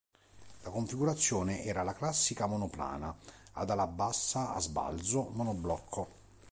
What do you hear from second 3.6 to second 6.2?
ala bassa a sbalzo, monoblocco.